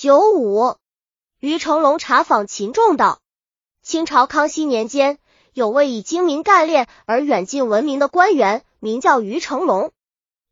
[0.00, 0.76] 九五，
[1.40, 3.18] 于成龙查访秦仲道：
[3.82, 5.18] 清朝康熙年间，
[5.52, 9.90] 有位以精明干练而远近闻名的官员，名叫于成龙。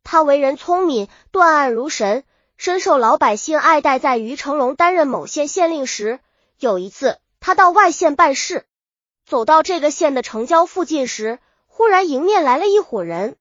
[0.03, 2.25] 他为人聪明，断案如神，
[2.57, 3.99] 深受老百姓爱戴。
[3.99, 6.19] 在于成龙担任某县县令时，
[6.59, 8.65] 有一次他到外县办事，
[9.25, 13.37] 走到这个县的城郊附近时，忽然迎面来了一伙人。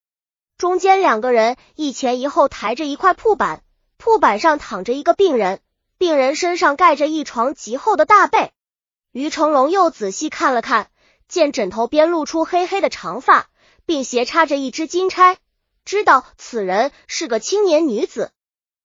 [0.56, 3.64] 中间两个人一前一后抬着一块铺板，
[3.96, 5.58] 铺板上躺着一个病人，
[5.98, 8.52] 病人身上盖着一床极厚的大被。
[9.12, 10.90] 于成龙又仔细看了看，
[11.26, 13.48] 见枕头边露出黑黑的长发，
[13.86, 15.38] 并斜插着一只金钗，
[15.84, 18.30] 知道此人是个青年女子。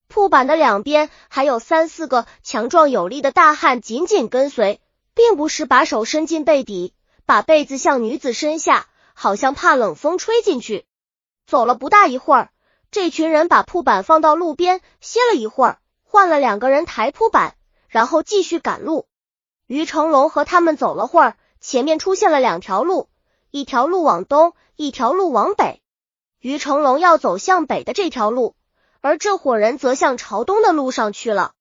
[0.08, 4.80] 铺板的两边还有三四个强壮有力的大汉紧紧跟随，
[5.14, 6.94] 并不时把手伸进被底，
[7.26, 10.86] 把被子向女子身下，好像怕冷风吹进去。
[11.46, 12.52] 走了不大一会儿，
[12.92, 15.80] 这群人把铺板放到路边歇了一会儿，
[16.12, 17.56] 换了两个人抬铺板，
[17.88, 19.08] 然后继续赶路。
[19.66, 23.08] 于成龙和他们走了会儿，前面出现了两条路，
[23.50, 25.82] 一条路往东，一条路往北。
[26.42, 28.58] 于成龙要走向北的这条路，
[29.00, 31.54] 而这伙人则向朝东的路上去了。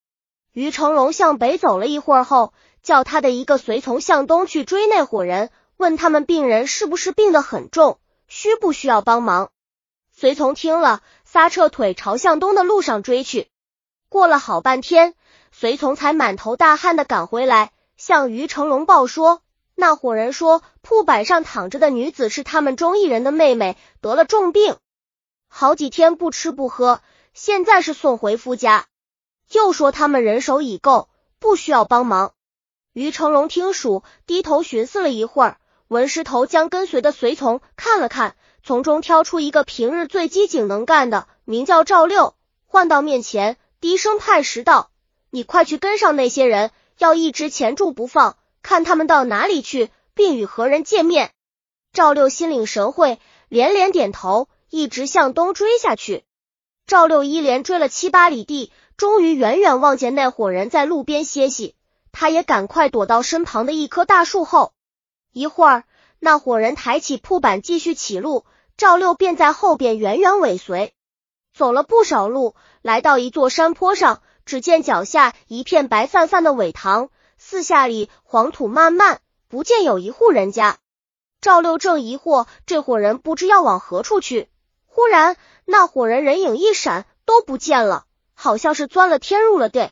[0.52, 2.52] 于成龙向北走了一会儿后，
[2.82, 9.52] 叫他的一个随从向东去追那伙人，问他们病人是不是病得很重，需不需要帮忙。
[10.10, 13.48] 随从听了，撒撤腿朝向东的路上追去。
[14.10, 15.14] 过了好半天，
[15.52, 19.40] 随从才满头大汗的赶回来，向于成龙报说，
[19.76, 24.78] 那伙人说铺板上躺着的女子是他们中一人的妹妹，得了重病，
[25.46, 27.00] 好几天不吃不喝，
[27.34, 28.86] 现在是送回夫家。
[29.52, 31.08] 又说他们人手已够，
[31.38, 32.32] 不需要帮忙。
[32.92, 38.34] 于成龙听属，低头寻思了一会儿，文师头将跟随的随从看了看。
[38.64, 42.34] 从中挑出一个平日最机警能干的，名叫赵六，
[42.66, 44.90] 唤到面前，低声判时道
[45.30, 51.32] ：“你快去跟上那些人，要一直钳住不放，看他们到哪里去，并与何人见面。”
[51.92, 56.24] 赵六心领神会，连连点头，一直向东追下去。
[56.86, 61.74] 赵六一连追了七八里地，终于远远望见那伙人在路边歇息，
[62.12, 64.72] 他也赶快躲到身旁的一棵大树后。
[65.32, 65.84] 一会儿。
[66.22, 68.44] 那伙人抬起铺板继续起路，
[68.76, 70.92] 赵六便在后边远远尾随。
[71.52, 80.78] 走了不少路，来到一座山坡上，只见脚下一片白泛泛的苇塘，四下里黄土漫漫，不见有一户人家。
[81.40, 84.48] 赵六正疑惑这伙人不知要往何处去，
[84.86, 89.90] 忽然那伙人人影一闪，都不见了，好像是钻了天入了地。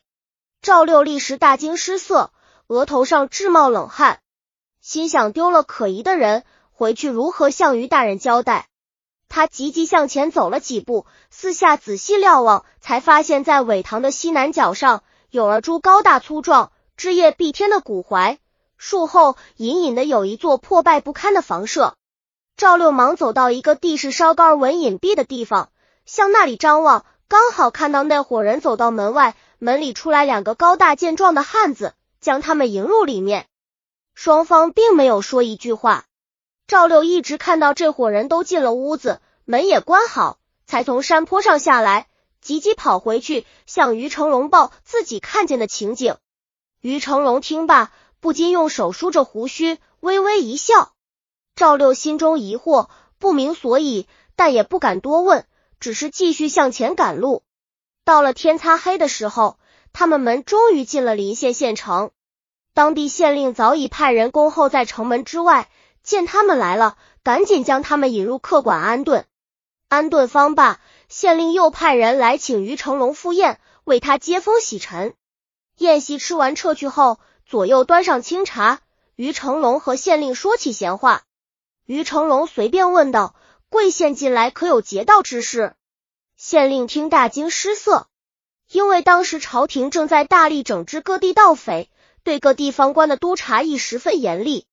[0.61, 2.33] 赵六立时大惊失色，
[2.67, 4.21] 额头上直冒冷汗。
[4.81, 8.68] 心想丢了可疑的人，回去如何向于大人交代？
[9.29, 18.39] 他急急向前走了几步，四下仔细瞭望，才发现，在苇塘的西南角上有二株高大粗壮、枝叶蔽天的古槐，
[18.77, 21.95] 树后隐隐的有一座破败不堪的房舍。
[22.57, 25.71] 赵六忙走到一个地势稍高而稳隐蔽的地方，
[26.07, 33.47] 向那里张望，刚好看到那伙人走到门外，门里出来两个高大健壮的汉子，将他们迎入里面。
[34.15, 36.07] 双方并没有说一句话，
[36.69, 42.09] 赵六一直看到这伙人都进了屋子，门也关好，才从山坡上下来，
[42.43, 46.17] 急急跑回去向于成龙报自己看见的情景。
[46.83, 47.91] 于成龙听罢，
[48.21, 50.93] 不禁用手梳着胡须，微微一笑。
[51.57, 54.07] 赵六心中疑惑，不明所以，
[54.37, 55.47] 但也不敢多问，
[55.81, 57.45] 只是继续向前赶路。
[58.05, 59.59] 到了天擦黑的时候，
[59.95, 62.11] 他们门终于进了临县县城。
[62.75, 65.71] 当地县令早已派人恭候在城门之外，
[66.09, 69.27] 见他们来了，赶紧将他们引入客馆安顿。
[69.91, 70.81] 安顿方罢，
[71.11, 75.13] 县令又派人来请于成龙赴宴，为他接风洗尘。
[75.77, 78.81] 宴席吃完撤去后，左右端上清茶，
[79.17, 81.25] 于成龙和县令说起闲话。
[81.85, 83.35] 于成龙随便问道
[83.69, 85.75] ：“贵县近来可有劫道之事？”
[86.39, 88.07] 县令听大惊失色，
[88.71, 91.91] 因为当时朝廷正在大力整治各地盗匪。
[92.25, 94.67] 对各地方官的督察亦十分严厉，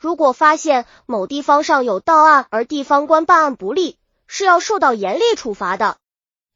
[0.00, 5.98] 如果发现某地方上有盗案，而地方官办案不力，是要受到严厉处罚的。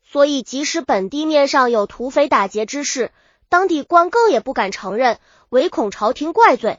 [0.03, 3.13] 所以，即使本地面上有土匪打劫之事，
[3.51, 5.19] 当地官更也不敢承认，
[5.51, 6.79] 唯恐朝廷怪罪。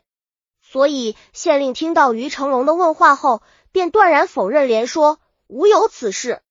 [0.64, 6.42] 所以，县令听到于成龙的问话后，便断然否认，连说无有此事。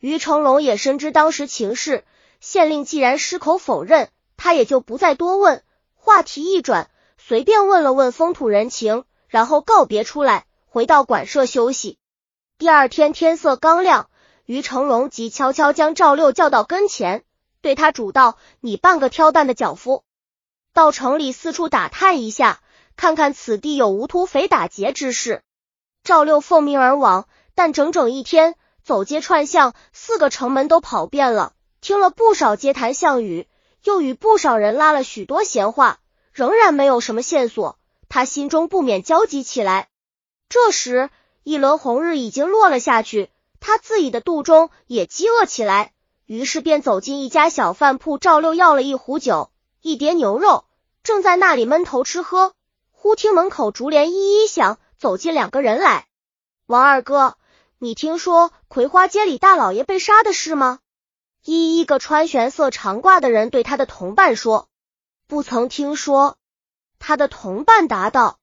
[0.00, 2.02] 于成龙也深知当时情势，
[2.40, 5.62] 县令既然矢口否认，他也就不再多问。
[5.94, 11.96] 话题一转，随便问了问风土人情，然后告别出来，回到馆舍休息。
[12.58, 14.10] 第二天天色刚亮，
[14.44, 17.24] 于成龙即悄悄将赵六叫到跟前，
[17.62, 20.04] 对他嘱道：“你半个挑担的脚夫，
[20.74, 22.60] 到城里四处打探一下，
[22.94, 25.42] 看看此地有无土匪打劫之事。”
[26.04, 33.48] 赵六奉命而往，但整整一天，走街串巷，四个城门都跑遍了，听了不少街谈巷语，
[33.82, 36.00] 又与不少人拉了许多闲话，
[36.34, 37.78] 仍然没有什么线索。
[38.14, 39.88] 他心中不免焦急起来。
[40.50, 41.08] 这时，
[41.44, 45.94] 一轮红日已经落了下去，他自己的肚中也饥饿起来。
[46.26, 49.50] 于是便走进一家小饭铺，赵六要了一壶酒，
[49.80, 50.66] 一碟牛肉，
[51.02, 52.52] 正在那里闷头吃喝。
[52.90, 56.06] 忽听门口竹帘一一响，走进两个人来。
[56.66, 57.38] 王二哥，
[57.78, 60.80] 你听说葵花街里大老爷被杀的事吗？
[61.42, 64.68] 一一个穿玄色长褂的人对他的同伴说
[65.26, 66.36] ：“不曾听说。”
[67.02, 68.38] 他的同伴答道：“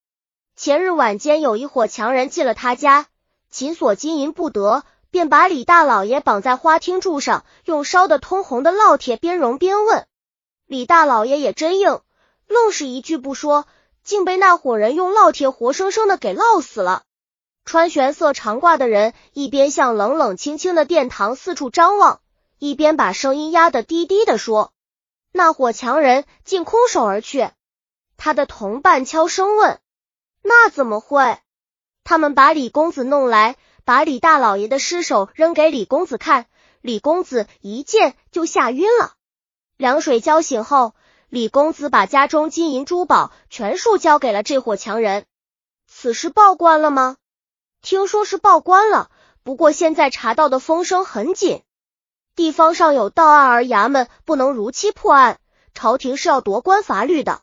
[0.55, 3.07] 前日晚间有一伙强人进了他家，
[3.49, 10.05] 紧锁金银不得。”便把李大老爷绑在花厅柱上，用烧得通红的烙铁边熔边问。
[10.67, 12.01] 李大老爷也真硬，
[12.47, 13.65] 愣是一句不说，
[14.03, 17.01] 竟被那伙人用烙铁活生生的给烙死了。
[17.65, 22.21] 穿玄色长褂的人一边向冷冷清清的殿堂四处张望，
[22.59, 24.73] 一边把声音压得低低的说
[25.33, 27.49] ：“那伙强人竟空手而去。”
[28.19, 29.79] 他的同伴悄声问
[30.43, 31.39] ：“那怎么会？”
[32.05, 33.55] 他们把李公子弄来。
[33.85, 36.45] 把李大老爷的尸首扔给李公子看，
[36.79, 39.13] 李公子一见就吓晕了。
[39.77, 40.93] 凉水浇醒后，
[41.27, 45.25] 李公子把家中金银珠宝全数交给了这伙强人。
[45.87, 47.17] 此事报官了吗？
[47.81, 49.09] 听说是报官了，
[49.41, 51.63] 不过现在查到的风声很紧，
[52.35, 55.39] 地方上有盗案，而衙门不能如期破案，
[55.73, 57.41] 朝廷是要夺官罚律的。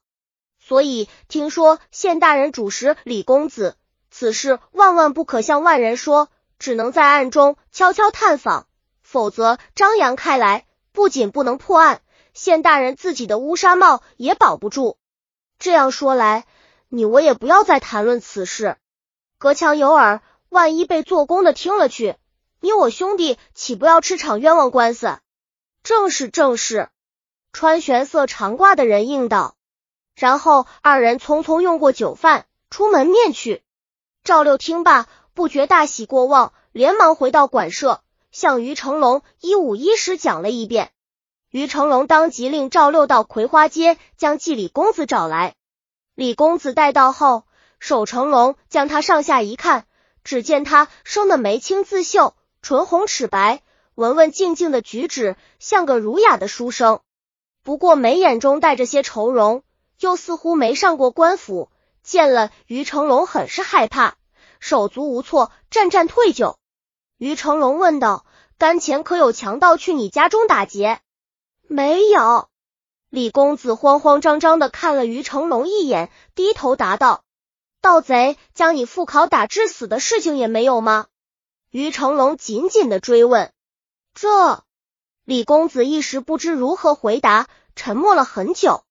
[0.67, 3.77] 所以听说县大人主使李公子，
[4.11, 6.29] 此事万万不可向外人说。
[6.59, 8.67] 只能在暗中悄悄探访，
[9.03, 12.01] 否则张扬开来，不仅不能破案，
[12.33, 14.97] 县大人自己的乌纱帽也保不住。
[15.59, 16.47] 这样说来，
[16.89, 18.79] 你我也不要再谈论此事，
[19.37, 22.17] 隔墙有耳，万一被做工的听了去，
[22.61, 25.19] 你我兄弟岂不要吃场冤枉官司？
[25.83, 26.89] 正是正是，
[27.53, 29.56] 穿玄色长褂的人应道。
[30.17, 33.63] 然后二人匆匆用过酒饭，出门面去。
[34.25, 35.07] 赵六听罢。
[35.35, 38.01] 不觉大喜过望，连忙回到馆舍，
[38.33, 40.93] 向于成龙一五一十讲了一遍。
[41.51, 45.55] 于成龙当即令赵六到葵花街将季李公子找来。
[46.15, 47.45] 李公子带到后，
[47.79, 49.85] 守成龙将他上下一看，
[50.25, 53.61] 只见他生的眉清自秀，唇红齿白，
[53.95, 57.01] 文文静静的举止，像个儒雅的书生。
[57.63, 59.63] 不过眉眼中带着些愁容，
[59.99, 61.71] 又似乎没上过官府。
[62.03, 64.17] 见了于成龙，很是害怕。
[64.61, 66.57] 手足无措，战战退就。
[67.19, 68.25] 于成龙问道
[68.59, 71.01] ：“甘前可有强盗去你家中打劫？”
[71.67, 72.49] 没有。
[73.11, 77.25] 李公子慌慌张张的看了于成龙一眼，低头答道
[77.83, 81.07] ：“盗贼将你父考打致死的事情也没有吗？”
[81.71, 83.53] 于成龙紧紧的追问。
[84.15, 84.63] 这
[85.25, 88.85] 李公子一时不知如何回答，沉默了很久。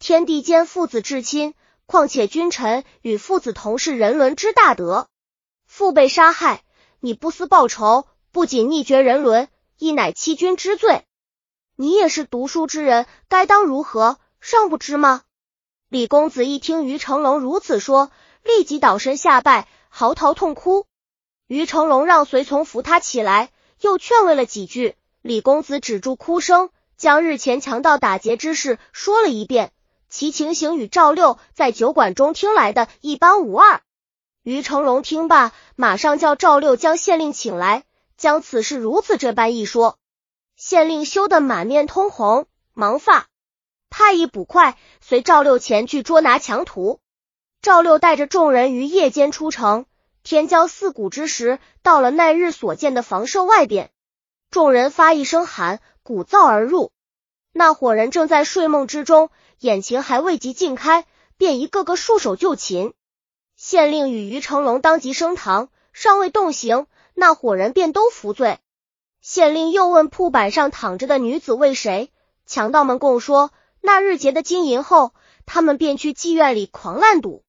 [0.00, 1.54] 天地间父子至亲。
[1.84, 5.08] 况且君臣与父子同是人伦之大德，
[5.66, 6.62] 父被杀害，
[7.00, 11.04] 你不思报仇，不仅逆绝人伦，亦乃欺君之罪。
[11.74, 14.18] 你也是读书之人，该当如何？
[14.40, 15.22] 尚不知吗？
[15.88, 18.12] 李公子一听于成龙如此说，
[18.44, 20.86] 立即倒身下拜，嚎啕痛哭。
[21.48, 24.94] 于成龙让随从扶他起来，又劝慰了几句。
[25.22, 29.72] 李公子止住哭声，将日前强盗打劫之事说了一遍。
[30.10, 33.80] 其情形与赵六在酒馆中听来的一般无二。
[34.42, 37.84] 于成龙听罢，马上叫赵六将县令请来，
[38.16, 39.98] 将此事如此这般一说。
[40.56, 43.28] 县令羞得满面通红，忙发，
[43.88, 47.00] 派一捕快随赵六前去捉拿强徒。
[47.62, 49.86] 赵六带着众人于夜间出城，
[50.22, 53.90] 天交四鼓之时，到了那日所见的房舍外边。
[54.50, 56.90] 众人发一声喊，鼓噪而入。
[57.52, 59.30] 那伙人正在睡梦之中。
[59.58, 61.04] 眼睛还未及尽开，
[61.36, 62.94] 便一个个束手就擒。
[63.56, 68.58] 县令与于成龙当即升堂，尚未动刑，那伙人便都服罪。
[69.20, 72.10] 县令又问铺板上躺着的女子为谁，
[72.46, 73.50] 强盗们供说，
[73.82, 75.12] 那日劫的金银后，
[75.44, 77.44] 他们便去妓院里狂滥赌。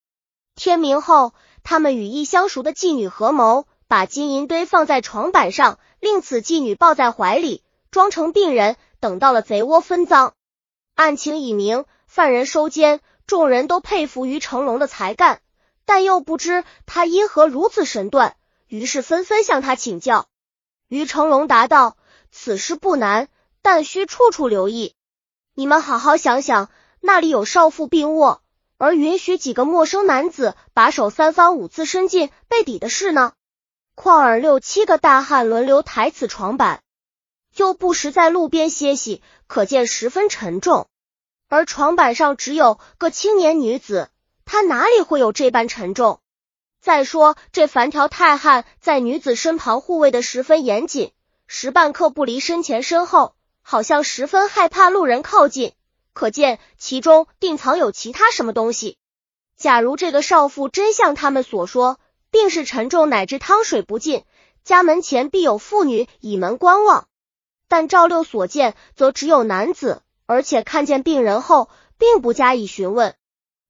[0.54, 10.34] 天明后，他们与一相熟的妓女合谋，把金银堆放在床板上，令此妓女抱在怀里，装成病人，等到了贼窝分赃。
[10.96, 11.84] 案情已明。
[12.08, 15.40] 犯人收监，众人都佩服于成龙的才干，
[15.86, 18.36] 但又不知他因何如此神断，
[18.68, 20.28] 于是纷纷向他请教。
[20.90, 21.96] 于成龙答道
[22.30, 23.30] ：“此事不难，
[23.62, 24.94] 但需处处留意。
[25.54, 28.42] 你们好好想想，那里有少妇病卧，
[28.78, 33.32] 而允许几个陌生男子把手三番五次伸进被底的事呢？
[33.96, 36.82] 况尔六七个大汉轮流抬此床板，
[37.62, 40.88] 又不时在路边歇息，可见十分沉重。
[41.48, 44.10] 而床板上只有个青年女子，
[44.46, 46.20] 她哪里会有这般沉重？
[46.82, 51.12] 再说这樊条太汉在女子身旁护卫的十分严谨，
[51.46, 55.74] 时半刻不离身前身后，好像十分害怕路人靠近，
[56.14, 58.98] 可见其中定藏有其他什么东西。
[59.56, 62.00] 假如这个少妇真像他们所说，
[62.32, 64.26] 定是沉重乃至汤水不进，
[64.64, 67.08] 家门前必有妇女倚门观望。
[67.72, 73.16] 但赵六所见，则只有男子，而且看见病人后，并不加以询问。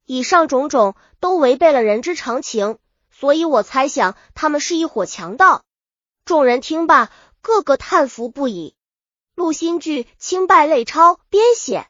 [0.08, 2.80] 以上种种都违背了人之常情。
[3.12, 5.62] 所以我猜想他们是一伙强盗。
[6.26, 7.12] 众人听罢，
[7.44, 8.74] 个个叹服不已。
[9.36, 11.86] 陆新剧清败类抄编写。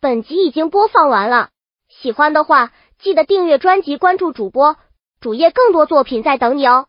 [0.00, 1.50] 本集已经播放完了，
[1.88, 4.76] 喜欢的话记得订阅专辑，关注主播
[5.20, 6.88] 主页，更多作品在等你哦。